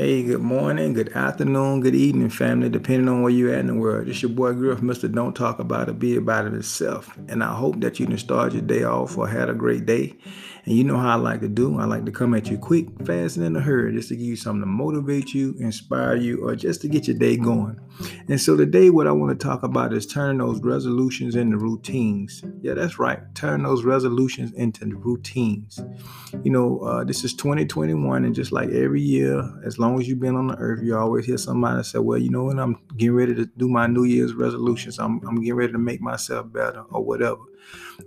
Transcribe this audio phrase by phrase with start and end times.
[0.00, 3.74] Hey, good morning, good afternoon, good evening, family, depending on where you're at in the
[3.74, 4.08] world.
[4.08, 5.12] It's your boy Griff, Mr.
[5.12, 7.18] Don't Talk About It, Be About It Itself.
[7.28, 10.16] And I hope that you can start your day off or had a great day.
[10.64, 11.78] And you know how I like to do.
[11.78, 14.26] I like to come at you quick, fast, and in a hurry, just to give
[14.26, 17.78] you something to motivate you, inspire you, or just to get your day going.
[18.28, 22.42] And so today, what I want to talk about is turning those resolutions into routines.
[22.62, 23.20] Yeah, that's right.
[23.34, 25.80] Turn those resolutions into routines.
[26.42, 30.20] You know, uh, this is 2021, and just like every year, as long as you've
[30.20, 32.58] been on the earth, you always hear somebody say, "Well, you know what?
[32.58, 34.98] I'm getting ready to do my New Year's resolutions.
[34.98, 37.40] I'm, I'm getting ready to make myself better, or whatever."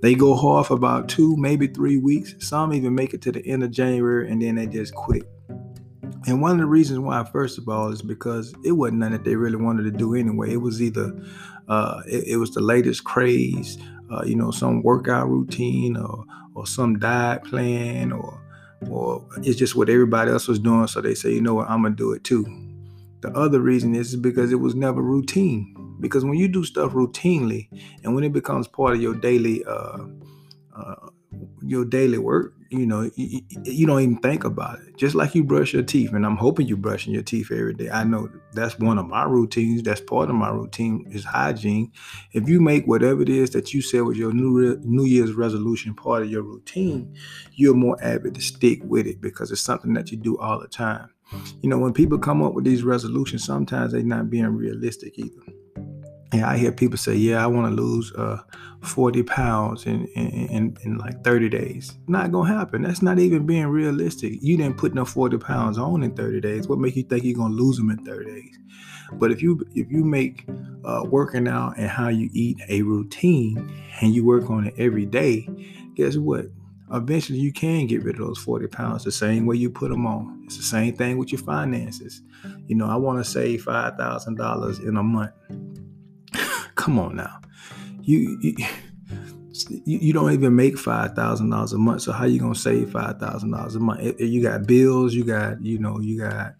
[0.01, 2.35] They go hard for about two, maybe three weeks.
[2.43, 5.23] Some even make it to the end of January and then they just quit.
[6.25, 9.23] And one of the reasons why, first of all, is because it wasn't nothing that
[9.23, 10.53] they really wanted to do anyway.
[10.53, 11.13] It was either
[11.67, 13.77] uh, it, it, was the latest craze,
[14.11, 16.25] uh, you know, some workout routine or
[16.55, 18.39] or some diet plan or
[18.89, 20.87] or it's just what everybody else was doing.
[20.87, 22.45] So they say, you know what, I'm gonna do it too.
[23.21, 25.95] The other reason is because it was never routine.
[25.99, 27.69] Because when you do stuff routinely,
[28.03, 29.99] and when it becomes part of your daily uh,
[30.75, 30.95] uh,
[31.65, 34.97] your daily work, you know, you, you, don't even think about it.
[34.97, 37.89] Just like you brush your teeth, and I'm hoping you're brushing your teeth every day.
[37.89, 39.83] I know that's one of my routines.
[39.83, 41.91] That's part of my routine is hygiene.
[42.31, 45.93] If you make whatever it is that you said was your new New Year's resolution
[45.93, 47.15] part of your routine,
[47.53, 50.67] you're more avid to stick with it because it's something that you do all the
[50.67, 51.09] time.
[51.61, 55.41] You know, when people come up with these resolutions, sometimes they're not being realistic either.
[56.33, 58.39] And I hear people say, "Yeah, I want to lose uh,
[58.81, 62.81] 40 pounds in, in, in, in like 30 days." Not gonna happen.
[62.81, 64.39] That's not even being realistic.
[64.41, 66.67] You didn't put no 40 pounds on in 30 days.
[66.67, 68.57] What make you think you're gonna lose them in 30 days?
[69.13, 70.47] But if you if you make
[70.83, 73.71] uh, working out and how you eat a routine
[74.01, 75.47] and you work on it every day,
[75.95, 76.47] guess what?
[76.91, 80.05] Eventually, you can get rid of those 40 pounds the same way you put them
[80.05, 80.43] on.
[80.45, 82.21] It's the same thing with your finances.
[82.67, 85.31] You know, I want to save $5,000 in a month
[86.83, 87.39] Come on now.
[88.01, 88.55] You, you
[89.85, 92.01] you don't even make five thousand dollars a month.
[92.01, 94.19] So how you gonna save five thousand dollars a month?
[94.19, 96.55] You got bills, you got you know, you got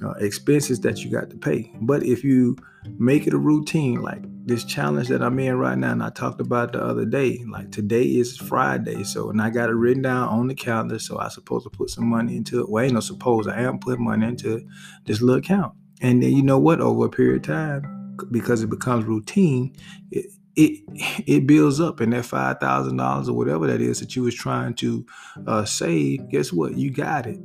[0.00, 1.72] uh, expenses that you got to pay.
[1.80, 2.56] But if you
[2.98, 6.40] make it a routine, like this challenge that I'm in right now, and I talked
[6.40, 10.28] about the other day, like today is Friday, so and I got it written down
[10.28, 12.68] on the calendar, so I supposed to put some money into it.
[12.68, 14.64] Well, ain't no suppose I am putting money into
[15.04, 16.80] this little account, and then you know what?
[16.80, 19.74] Over a period of time because it becomes routine,
[20.10, 20.26] it
[20.56, 20.82] it,
[21.26, 24.34] it builds up, and that five thousand dollars or whatever that is that you was
[24.34, 25.04] trying to
[25.46, 26.76] uh, save, guess what?
[26.76, 27.40] You got it.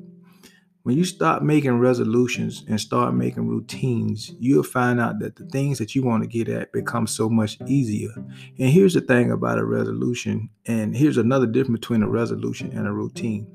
[0.84, 5.78] When you start making resolutions and start making routines, you'll find out that the things
[5.78, 8.09] that you want to get at become so much easier.
[8.16, 12.88] And here's the thing about a resolution, and here's another difference between a resolution and
[12.88, 13.47] a routine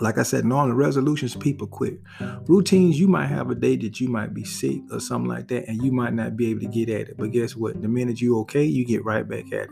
[0.00, 2.00] like I said, normal resolutions, people quit.
[2.46, 5.68] Routines, you might have a day that you might be sick or something like that,
[5.68, 7.16] and you might not be able to get at it.
[7.16, 7.80] But guess what?
[7.80, 9.70] The minute you okay, you get right back at it.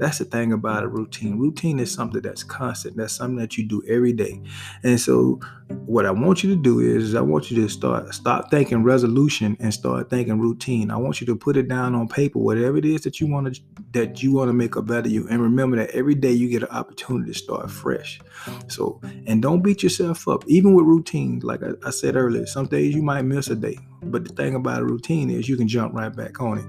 [0.00, 1.38] That's the thing about a routine.
[1.38, 2.96] Routine is something that's constant.
[2.96, 4.40] That's something that you do every day.
[4.82, 5.40] And so
[5.84, 9.58] what I want you to do is I want you to start stop thinking resolution
[9.60, 10.90] and start thinking routine.
[10.90, 13.54] I want you to put it down on paper, whatever it is that you want
[13.54, 13.60] to
[13.92, 15.28] that you want to make a better you.
[15.28, 18.22] And remember that every day you get an opportunity to start fresh.
[18.68, 20.44] So and don't beat yourself up.
[20.46, 23.78] Even with routines, like I, I said earlier, some days you might miss a day.
[24.02, 26.64] But the thing about a routine is you can jump right back on it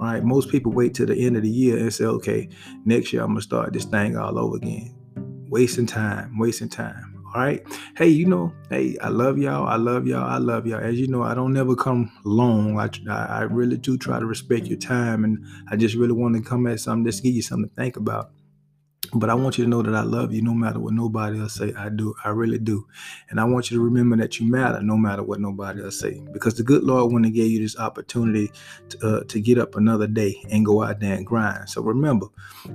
[0.00, 0.24] right?
[0.24, 2.48] Most people wait till the end of the year and say, okay,
[2.84, 4.94] next year I'm gonna start this thing all over again.
[5.48, 7.22] Wasting time, wasting time.
[7.32, 7.62] All right.
[7.96, 9.68] Hey, you know, hey, I love y'all.
[9.68, 10.28] I love y'all.
[10.28, 10.80] I love y'all.
[10.80, 12.76] As you know, I don't never come long.
[12.80, 15.38] I, I really do try to respect your time, and
[15.70, 18.32] I just really want to come at something, just give you something to think about.
[19.14, 21.54] But I want you to know that I love you no matter what nobody else
[21.54, 21.72] say.
[21.76, 22.14] I do.
[22.24, 22.86] I really do.
[23.28, 26.22] And I want you to remember that you matter no matter what nobody else say.
[26.32, 28.52] Because the good Lord when to give you this opportunity
[28.90, 31.68] to, uh, to get up another day and go out there and grind.
[31.68, 32.26] So remember,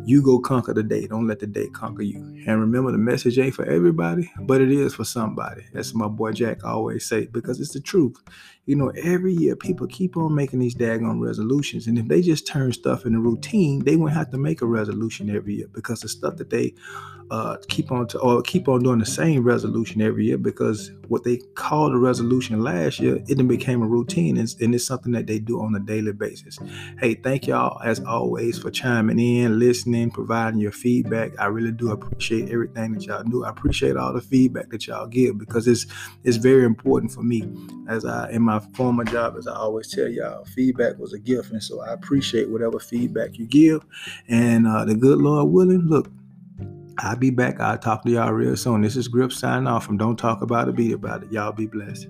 [0.05, 1.07] you go conquer the day.
[1.07, 2.17] Don't let the day conquer you.
[2.47, 5.63] And remember, the message ain't for everybody, but it is for somebody.
[5.73, 8.17] That's my boy Jack always say because it's the truth.
[8.65, 11.85] You know, every year people keep on making these daggone resolutions.
[11.87, 15.29] And if they just turn stuff into routine, they won't have to make a resolution
[15.29, 16.73] every year because the stuff that they
[17.31, 21.23] uh, keep on to or keep on doing the same resolution every year because what
[21.23, 25.11] they called a resolution last year, it then became a routine and, and it's something
[25.11, 26.59] that they do on a daily basis.
[26.99, 31.31] Hey, thank y'all as always for chiming in, listening, providing your feedback.
[31.39, 33.43] I really do appreciate everything that y'all do.
[33.43, 35.85] I appreciate all the feedback that y'all give because it's
[36.23, 37.43] it's very important for me.
[37.87, 41.51] As I in my former job, as I always tell y'all, feedback was a gift,
[41.51, 43.85] and so I appreciate whatever feedback you give.
[44.27, 46.11] And uh, the good Lord willing, look.
[46.97, 47.59] I'll be back.
[47.59, 48.81] I'll talk to y'all real soon.
[48.81, 51.31] This is Grip signing off from Don't Talk About It, Be About It.
[51.31, 52.07] Y'all be blessed.